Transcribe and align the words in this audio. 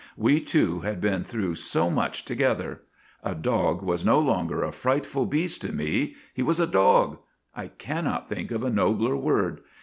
We 0.17 0.41
two 0.41 0.79
had 0.79 0.99
been 0.99 1.23
through 1.23 1.53
so 1.53 1.91
much 1.91 2.25
together. 2.25 2.81
A 3.23 3.35
dog 3.35 3.83
was 3.83 4.03
no 4.03 4.17
longer 4.17 4.63
a 4.63 4.71
frightful 4.71 5.27
beast 5.27 5.61
to 5.61 5.71
me; 5.73 6.15
he 6.33 6.41
was 6.41 6.59
a 6.59 6.65
dog! 6.65 7.19
I 7.55 7.67
cannot 7.67 8.27
think 8.27 8.49
of 8.49 8.63
a 8.63 8.71
nobler 8.71 9.15
word. 9.15 9.61